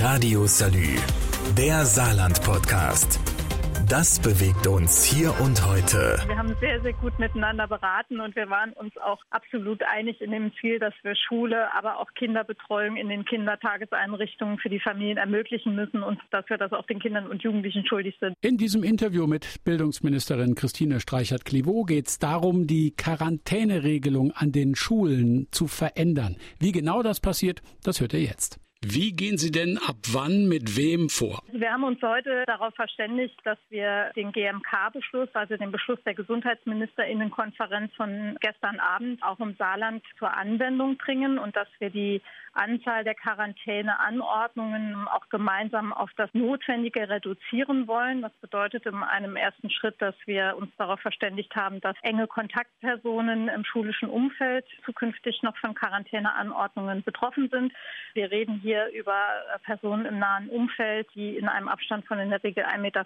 [0.00, 0.96] Radio Salü,
[1.56, 3.18] der Saarland-Podcast.
[3.88, 6.18] Das bewegt uns hier und heute.
[6.26, 10.32] Wir haben sehr, sehr gut miteinander beraten und wir waren uns auch absolut einig in
[10.32, 15.74] dem Ziel, dass wir Schule, aber auch Kinderbetreuung in den Kindertageseinrichtungen für die Familien ermöglichen
[15.74, 18.34] müssen und dass wir das auch den Kindern und Jugendlichen schuldig sind.
[18.42, 25.48] In diesem Interview mit Bildungsministerin Christine Streichert-Clivaux geht es darum, die Quarantäneregelung an den Schulen
[25.52, 26.36] zu verändern.
[26.58, 28.60] Wie genau das passiert, das hört ihr jetzt.
[28.82, 31.42] Wie gehen Sie denn ab wann mit wem vor?
[31.50, 37.92] Wir haben uns heute darauf verständigt, dass wir den GMK-Beschluss, also den Beschluss der Gesundheitsministerinnenkonferenz
[37.94, 42.20] von gestern Abend auch im Saarland zur Anwendung bringen und dass wir die
[42.56, 48.22] Anzahl der Quarantäneanordnungen auch gemeinsam auf das Notwendige reduzieren wollen.
[48.22, 53.48] Das bedeutet in einem ersten Schritt, dass wir uns darauf verständigt haben, dass enge Kontaktpersonen
[53.48, 57.72] im schulischen Umfeld zukünftig noch von Quarantäneanordnungen betroffen sind.
[58.14, 59.16] Wir reden hier über
[59.62, 63.04] Personen im nahen Umfeld, die in einem Abstand von in der Regel 1,50 Meter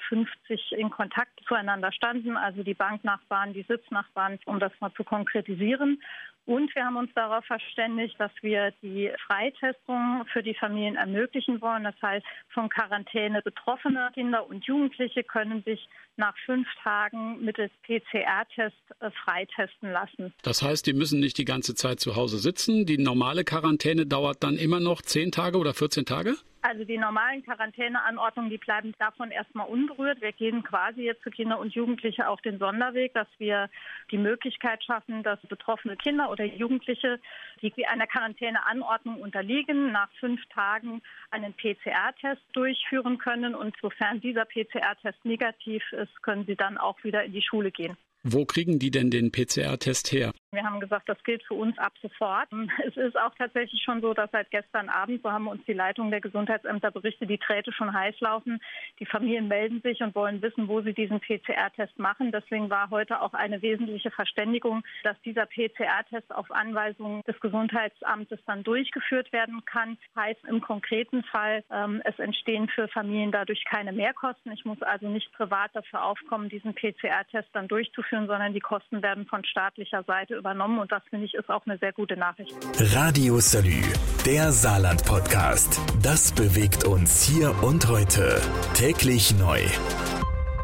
[0.71, 6.03] in Kontakt zueinander standen, also die Banknachbarn, die Sitznachbarn, um das mal zu konkretisieren.
[6.47, 11.85] Und wir haben uns darauf verständigt, dass wir die Freitestung für die Familien ermöglichen wollen.
[11.85, 18.77] Das heißt, von Quarantäne betroffene Kinder und Jugendliche können sich nach fünf Tagen mittels PCR-Test
[19.01, 20.35] äh, freitesten lassen.
[20.43, 22.85] Das heißt, die müssen nicht die ganze Zeit zu Hause sitzen.
[22.85, 26.35] Die normale Quarantäne dauert dann immer noch zehn Tage oder 14 Tage?
[26.63, 30.21] Also die normalen Quarantäneanordnungen, die bleiben davon erstmal unberührt.
[30.21, 33.71] Wir gehen quasi jetzt für Kinder und Jugendliche auch den Sonderweg, dass wir
[34.11, 37.19] die Möglichkeit schaffen, dass betroffene Kinder oder Jugendliche,
[37.63, 43.55] die einer Quarantäneanordnung unterliegen, nach fünf Tagen einen PCR-Test durchführen können.
[43.55, 47.97] Und sofern dieser PCR-Test negativ ist, können sie dann auch wieder in die Schule gehen.
[48.23, 50.33] Wo kriegen die denn den PCR-Test her?
[50.53, 52.49] Wir haben gesagt, das gilt für uns ab sofort.
[52.85, 56.11] Es ist auch tatsächlich schon so, dass seit gestern Abend, so haben uns die Leitung
[56.11, 58.61] der Gesundheitsämter berichtet, die Träte schon heiß laufen.
[58.99, 62.33] Die Familien melden sich und wollen wissen, wo sie diesen PCR-Test machen.
[62.33, 68.65] Deswegen war heute auch eine wesentliche Verständigung, dass dieser PCR-Test auf Anweisung des Gesundheitsamtes dann
[68.65, 69.99] durchgeführt werden kann.
[70.17, 74.51] Heißt im konkreten Fall, ähm, es entstehen für Familien dadurch keine Mehrkosten.
[74.51, 79.27] Ich muss also nicht privat dafür aufkommen, diesen PCR-Test dann durchzuführen, sondern die Kosten werden
[79.27, 82.55] von staatlicher Seite übernommen und das finde ich ist auch eine sehr gute Nachricht.
[82.95, 83.83] Radio Salü,
[84.27, 85.81] der Saarland-Podcast.
[86.03, 88.41] Das bewegt uns hier und heute.
[88.75, 89.61] Täglich neu.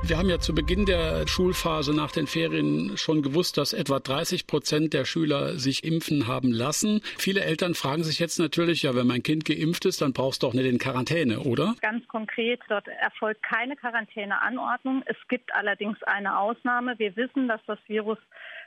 [0.09, 4.47] Wir haben ja zu Beginn der Schulphase nach den Ferien schon gewusst, dass etwa 30
[4.47, 7.01] Prozent der Schüler sich impfen haben lassen.
[7.19, 10.47] Viele Eltern fragen sich jetzt natürlich, ja, wenn mein Kind geimpft ist, dann brauchst du
[10.47, 11.75] doch nicht in Quarantäne, oder?
[11.81, 15.03] Ganz konkret, dort erfolgt keine Quarantäneanordnung.
[15.07, 16.97] Es gibt allerdings eine Ausnahme.
[16.99, 18.19] Wir wissen, dass das Virus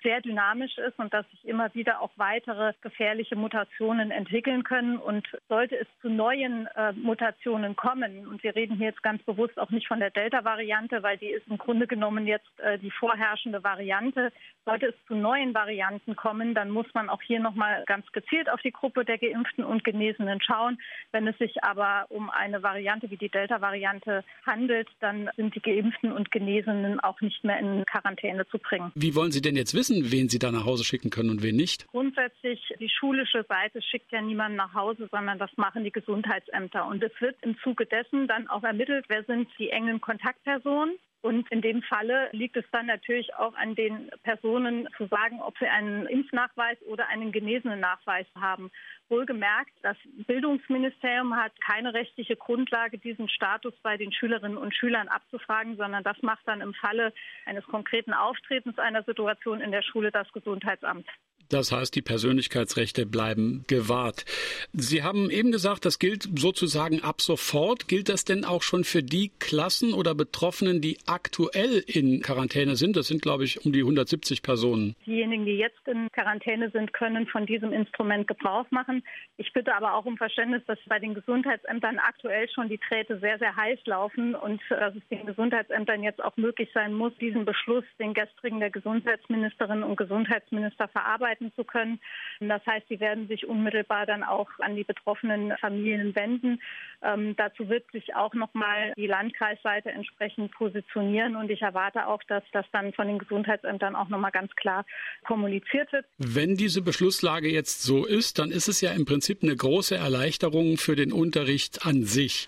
[0.04, 4.98] sehr dynamisch ist und dass sich immer wieder auch weitere gefährliche Mutationen entwickeln können.
[4.98, 9.60] Und sollte es zu neuen äh, Mutationen kommen, und wir reden hier jetzt ganz bewusst
[9.60, 13.63] auch nicht von der Delta-Variante, weil die ist im Grunde genommen jetzt äh, die vorherrschende
[13.63, 14.31] Variante.
[14.66, 18.62] Sollte es zu neuen Varianten kommen, dann muss man auch hier nochmal ganz gezielt auf
[18.62, 20.79] die Gruppe der Geimpften und Genesenen schauen.
[21.12, 26.12] Wenn es sich aber um eine Variante wie die Delta-Variante handelt, dann sind die Geimpften
[26.12, 28.91] und Genesenen auch nicht mehr in Quarantäne zu bringen.
[28.96, 31.56] Wie wollen Sie denn jetzt wissen, wen Sie da nach Hause schicken können und wen
[31.56, 31.88] nicht?
[31.88, 36.85] Grundsätzlich, die schulische Seite schickt ja niemanden nach Hause, sondern das machen die Gesundheitsämter.
[36.85, 40.96] Und es wird im Zuge dessen dann auch ermittelt, wer sind die engen Kontaktpersonen.
[41.22, 45.57] Und in dem Falle liegt es dann natürlich auch an den Personen zu sagen, ob
[45.57, 48.72] sie einen Impfnachweis oder einen genesenen Nachweis haben.
[49.09, 49.97] Wohlgemerkt, das
[50.28, 56.22] Bildungsministerium hat keine rechtliche Grundlage, diesen Status bei den Schülerinnen und Schülern abzufragen, sondern das
[56.22, 57.13] macht dann im Falle
[57.46, 61.06] eines konkreten Auftretens einer Situation in der Schule das Gesundheitsamt.
[61.50, 64.26] Das heißt, die Persönlichkeitsrechte bleiben gewahrt.
[64.72, 67.88] Sie haben eben gesagt, das gilt sozusagen ab sofort.
[67.88, 72.96] Gilt das denn auch schon für die Klassen oder Betroffenen, die aktuell in Quarantäne sind?
[72.96, 74.96] Das sind, glaube ich, um die 170 Personen.
[75.08, 79.04] Diejenigen, die jetzt in Quarantäne sind, können von diesem Instrument Gebrauch machen.
[79.38, 83.40] Ich bitte aber auch um Verständnis, dass bei den Gesundheitsämtern aktuell schon die Träte sehr,
[83.40, 87.85] sehr heiß laufen und dass es den Gesundheitsämtern jetzt auch möglich sein muss, diesen Beschluss,
[87.97, 92.00] den gestrigen der Gesundheitsministerin und Gesundheitsminister verarbeiten arbeiten zu können.
[92.40, 96.62] Das heißt, sie werden sich unmittelbar dann auch an die betroffenen Familien wenden.
[97.02, 102.44] Ähm, dazu wird sich auch nochmal die Landkreisseite entsprechend positionieren und ich erwarte auch, dass
[102.52, 104.86] das dann von den Gesundheitsämtern auch nochmal ganz klar
[105.26, 106.06] kommuniziert wird.
[106.18, 110.78] Wenn diese Beschlusslage jetzt so ist, dann ist es ja im Prinzip eine große Erleichterung
[110.78, 112.47] für den Unterricht an sich.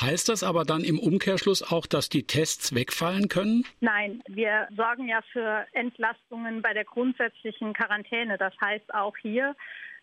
[0.00, 3.64] Heißt das aber dann im Umkehrschluss auch, dass die Tests wegfallen können?
[3.80, 8.31] Nein, wir sorgen ja für Entlastungen bei der grundsätzlichen Quarantäne.
[8.38, 9.54] Das heißt auch hier,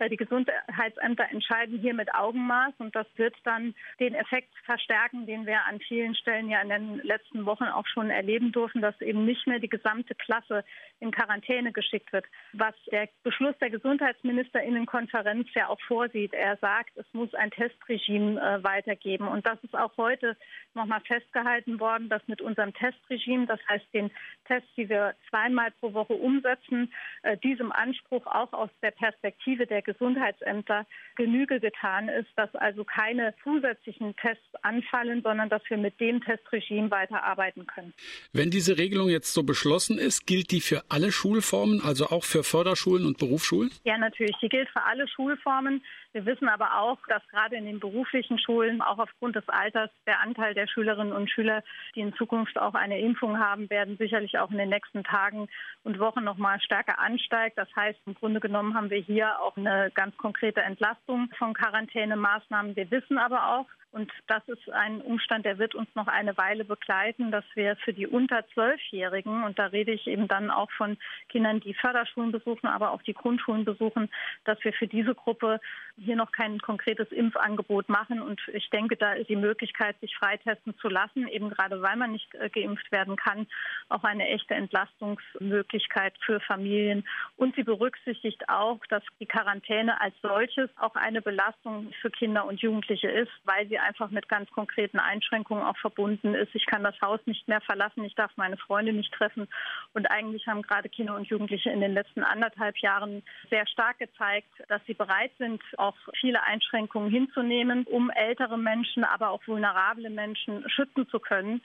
[0.08, 5.66] Die Gesundheitsämter entscheiden hier mit Augenmaß und das wird dann den Effekt verstärken, den wir
[5.66, 9.46] an vielen Stellen ja in den letzten Wochen auch schon erleben durften, dass eben nicht
[9.46, 10.64] mehr die gesamte Klasse
[11.00, 16.34] in Quarantäne geschickt wird, was der Beschluss der Gesundheitsministerinnenkonferenz ja auch vorsieht.
[16.34, 19.28] Er sagt, es muss ein Testregime äh, weitergeben.
[19.28, 20.38] Und das ist auch heute
[20.74, 24.12] nochmal festgehalten worden, dass mit unserem Testregime, das heißt den
[24.46, 26.94] Tests, die wir zweimal pro Woche umsetzen,
[27.24, 33.34] äh, diesem Anspruch auch aus der Perspektive der Gesundheitsämter Genüge getan ist, dass also keine
[33.44, 37.94] zusätzlichen Tests anfallen, sondern dass wir mit dem Testregime weiterarbeiten können.
[38.32, 42.44] Wenn diese Regelung jetzt so beschlossen ist, gilt die für alle Schulformen, also auch für
[42.44, 43.72] Förderschulen und Berufsschulen?
[43.84, 44.36] Ja, natürlich.
[44.42, 45.84] Die gilt für alle Schulformen.
[46.20, 50.20] Wir wissen aber auch, dass gerade in den beruflichen Schulen auch aufgrund des Alters der
[50.20, 51.64] Anteil der Schülerinnen und Schüler,
[51.96, 55.48] die in Zukunft auch eine Impfung haben werden, sicherlich auch in den nächsten Tagen
[55.84, 57.58] und Wochen noch mal stärker ansteigt.
[57.58, 62.76] Das heißt, im Grunde genommen haben wir hier auch eine ganz konkrete Entlastung von Quarantänemaßnahmen.
[62.76, 66.64] Wir wissen aber auch, und das ist ein Umstand, der wird uns noch eine Weile
[66.64, 70.98] begleiten, dass wir für die unter Zwölfjährigen, und da rede ich eben dann auch von
[71.28, 74.10] Kindern, die Förderschulen besuchen, aber auch die Grundschulen besuchen,
[74.46, 75.60] dass wir für diese Gruppe
[75.98, 78.22] hier noch kein konkretes Impfangebot machen.
[78.22, 82.12] Und ich denke, da ist die Möglichkeit, sich freitesten zu lassen, eben gerade weil man
[82.12, 83.48] nicht äh, geimpft werden kann,
[83.90, 87.08] auch eine echte Entlastungsmöglichkeit für Familien.
[87.38, 92.62] Und sie berücksichtigt auch, dass die Quarantäne als solches auch eine Belastung für Kinder und
[92.62, 96.54] Jugendliche ist, weil sie einfach mit ganz konkreten Einschränkungen auch verbunden ist.
[96.54, 99.48] Ich kann das Haus nicht mehr verlassen, ich darf meine Freunde nicht treffen.
[99.94, 104.50] Und eigentlich haben gerade Kinder und Jugendliche in den letzten anderthalb Jahren sehr stark gezeigt,
[104.68, 110.68] dass sie bereit sind, auch viele Einschränkungen hinzunehmen, um ältere Menschen, aber auch vulnerable Menschen
[110.70, 111.62] schützen zu können.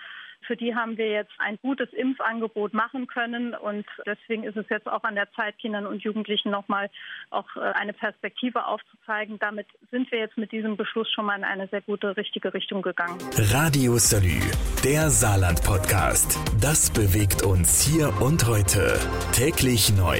[0.46, 4.86] Für die haben wir jetzt ein gutes Impfangebot machen können und deswegen ist es jetzt
[4.88, 6.90] auch an der Zeit, Kindern und Jugendlichen nochmal
[7.30, 9.38] auch äh, eine Perspektive aufzuzeigen.
[9.38, 12.82] Damit sind wir jetzt mit diesem Beschluss schon mal in eine sehr gute, richtige Richtung
[12.82, 13.18] gegangen.
[13.52, 14.40] Radio Salü,
[14.84, 16.38] der Saarland-Podcast.
[16.60, 18.98] Das bewegt uns hier und heute.
[19.32, 20.18] Täglich neu.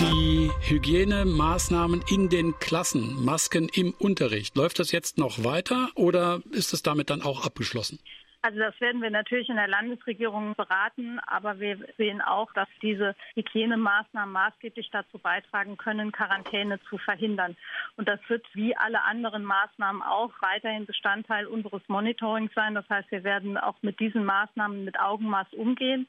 [0.00, 6.72] Die Hygienemaßnahmen in den Klassen, Masken im Unterricht, läuft das jetzt noch weiter oder ist
[6.72, 7.98] es damit dann auch abgeschlossen?
[8.46, 13.16] Also das werden wir natürlich in der Landesregierung beraten, aber wir sehen auch, dass diese
[13.34, 17.56] Hygienemaßnahmen maßgeblich dazu beitragen können, Quarantäne zu verhindern.
[17.96, 22.76] Und das wird wie alle anderen Maßnahmen auch weiterhin Bestandteil unseres Monitorings sein.
[22.76, 26.06] Das heißt, wir werden auch mit diesen Maßnahmen mit Augenmaß umgehen.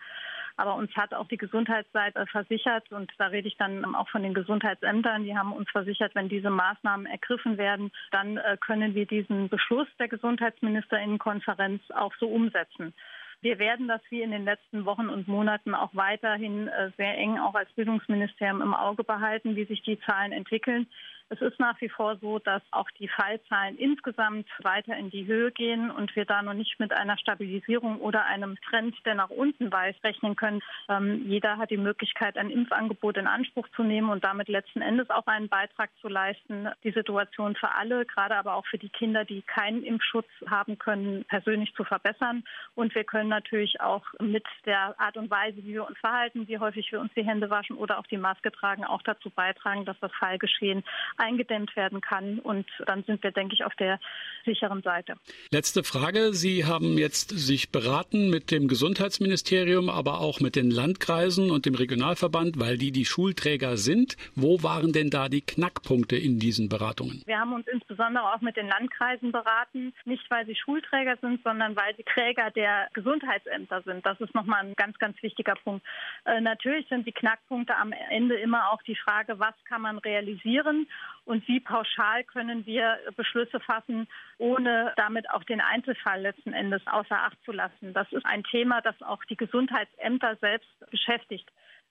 [0.57, 4.33] Aber uns hat auch die Gesundheitsseite versichert, und da rede ich dann auch von den
[4.33, 9.50] Gesundheitsämtern, die haben uns versichert, wenn diese Maßnahmen ergriffen werden, dann äh, können wir diesen
[9.50, 12.94] Beschluss der Gesundheitsministerinnenkonferenz auch so umsetzen.
[13.42, 17.38] Wir werden das wie in den letzten Wochen und Monaten auch weiterhin äh, sehr eng
[17.38, 20.88] auch als Bildungsministerium im Auge behalten, wie sich die Zahlen entwickeln.
[21.30, 25.52] Es ist nach wie vor so, dass auch die Fallzahlen insgesamt weiter in die Höhe
[25.52, 29.72] gehen und wir da noch nicht mit einer Stabilisierung oder einem Trend, der nach unten
[29.72, 30.62] weist, rechnen können.
[30.88, 35.10] Ähm, jeder hat die Möglichkeit, ein Impfangebot in Anspruch zu nehmen und damit letzten Endes
[35.10, 39.26] auch einen Beitrag zu leisten, die Situation für alle, gerade aber auch für die Kinder,
[39.26, 42.46] die keinen Impfschutz haben können, persönlich zu verbessern.
[42.76, 46.58] Und wir können natürlich auch mit der Art und Weise, wie wir uns verhalten, wie
[46.58, 50.00] häufig wir uns die Hände waschen oder auch die Maske tragen, auch dazu beitragen, dass
[50.00, 50.86] das Fallgeschehen
[51.18, 52.40] eingedämmt werden kann.
[52.40, 54.00] Und dann sind wir, denke ich, auf der
[54.46, 55.16] sicheren Seite.
[55.52, 56.34] Letzte Frage.
[56.34, 61.76] Sie haben jetzt sich beraten mit dem Gesundheitsministerium, aber auch mit den Landkreisen und dem
[61.76, 64.18] Regionalverband, weil die die Schulträger sind.
[64.36, 67.24] Wo waren denn da die Knackpunkte in diesen Beratungen?
[67.26, 71.76] Wir haben uns insbesondere auch mit den Landkreisen beraten, nicht weil sie Schulträger sind, sondern
[71.76, 74.06] weil sie Träger der Gesundheitsämter sind.
[74.06, 75.86] Das ist nochmal ein ganz, ganz wichtiger Punkt.
[76.26, 80.88] Äh, natürlich sind die Knackpunkte am Ende immer auch die Frage, was kann man realisieren
[81.26, 87.18] und wie pauschal können wir Beschlüsse fassen, ohne damit auch den Einzelfall letzten Endes außer
[87.18, 87.94] Acht zu lassen.
[87.94, 91.49] Das ist ein Thema, das auch die Gesundheitsämter selbst beschäftigt.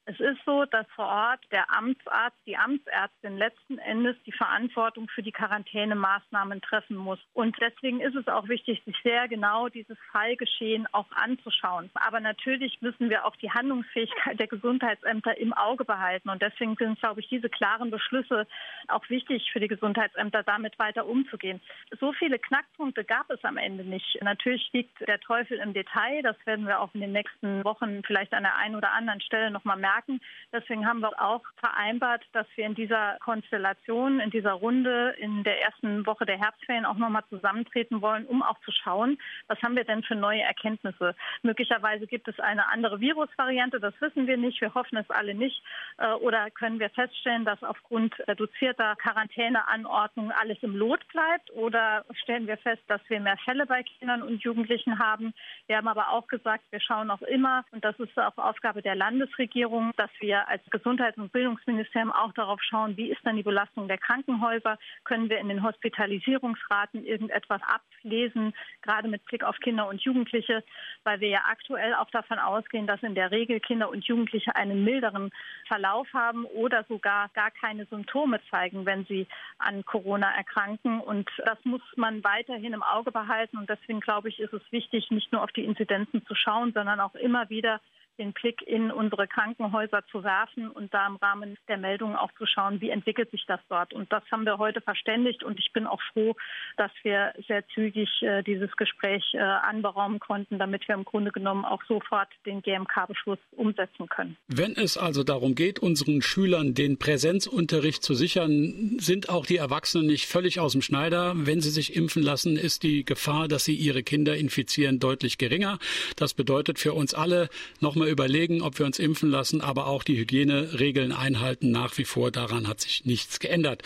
[0.08, 5.22] Es ist so, dass vor Ort der Amtsarzt, die Amtsärztin letzten Endes die Verantwortung für
[5.22, 7.18] die Quarantänemaßnahmen treffen muss.
[7.32, 11.90] Und deswegen ist es auch wichtig, sich sehr genau dieses Fallgeschehen auch anzuschauen.
[11.94, 16.28] Aber natürlich müssen wir auch die Handlungsfähigkeit der Gesundheitsämter im Auge behalten.
[16.28, 18.46] Und deswegen sind, glaube ich, diese klaren Beschlüsse
[18.86, 21.60] auch wichtig für die Gesundheitsämter, damit weiter umzugehen.
[21.98, 24.22] So viele Knackpunkte gab es am Ende nicht.
[24.22, 26.22] Natürlich liegt der Teufel im Detail.
[26.22, 29.50] Das werden wir auch in den nächsten Wochen vielleicht an der einen oder anderen Stelle
[29.50, 30.20] noch mal merken stärken.
[30.52, 35.62] Deswegen haben wir auch vereinbart, dass wir in dieser Konstellation, in dieser Runde in der
[35.62, 39.84] ersten Woche der Herbstferien auch nochmal zusammentreten wollen, um auch zu schauen, was haben wir
[39.84, 41.14] denn für neue Erkenntnisse.
[41.42, 45.62] Möglicherweise gibt es eine andere Virusvariante, das wissen wir nicht, wir hoffen es alle nicht.
[45.98, 51.50] Äh, oder können wir feststellen, dass aufgrund reduzierter Quarantäneanordnungen alles im Lot bleibt?
[51.52, 55.32] Oder stellen wir fest, dass wir mehr Fälle bei Kindern und Jugendlichen haben?
[55.66, 58.94] Wir haben aber auch gesagt, wir schauen auch immer, und das ist auch Aufgabe der
[58.94, 63.88] Landesregierung, dass wir als Gesundheits- und Bildungsministerium auch darauf schauen, wie ist dann die Belastung
[63.88, 64.78] der Krankenhäuser?
[65.04, 70.62] Können wir in den Hospitalisierungsraten irgendetwas ablesen, gerade mit Blick auf Kinder und Jugendliche,
[71.04, 74.84] weil wir ja aktuell auch davon ausgehen, dass in der Regel Kinder und Jugendliche einen
[74.84, 75.30] milderen
[75.66, 79.26] Verlauf haben oder sogar gar keine Symptome zeigen, wenn sie
[79.58, 81.00] an Corona erkranken.
[81.00, 83.58] Und das muss man weiterhin im Auge behalten.
[83.58, 87.00] Und deswegen glaube ich, ist es wichtig, nicht nur auf die Inzidenzen zu schauen, sondern
[87.00, 87.80] auch immer wieder
[88.18, 92.46] den Blick in unsere Krankenhäuser zu werfen und da im Rahmen der Meldungen auch zu
[92.46, 93.92] schauen, wie entwickelt sich das dort.
[93.92, 96.34] Und das haben wir heute verständigt und ich bin auch froh,
[96.76, 101.64] dass wir sehr zügig äh, dieses Gespräch äh, anberaumen konnten, damit wir im Grunde genommen
[101.64, 104.36] auch sofort den GMK-Beschluss umsetzen können.
[104.48, 110.06] Wenn es also darum geht, unseren Schülern den Präsenzunterricht zu sichern, sind auch die Erwachsenen
[110.06, 111.32] nicht völlig aus dem Schneider.
[111.36, 115.78] Wenn sie sich impfen lassen, ist die Gefahr, dass sie ihre Kinder infizieren, deutlich geringer.
[116.16, 117.48] Das bedeutet für uns alle
[117.80, 121.70] nochmal immer überlegen, ob wir uns impfen lassen, aber auch die Hygieneregeln einhalten.
[121.70, 123.82] Nach wie vor daran hat sich nichts geändert.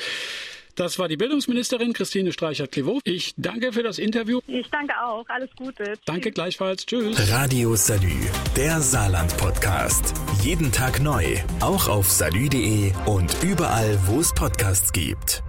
[0.76, 3.00] Das war die Bildungsministerin Christine Streichert-Klivow.
[3.04, 4.40] Ich danke für das Interview.
[4.46, 5.24] Ich danke auch.
[5.28, 5.94] Alles Gute.
[6.06, 6.86] Danke gleichfalls.
[6.86, 7.30] Tschüss.
[7.30, 8.14] Radio Salü,
[8.56, 10.14] der Saarland-Podcast.
[10.42, 11.24] Jeden Tag neu.
[11.60, 15.42] Auch auf salü.de und überall, wo es Podcasts gibt.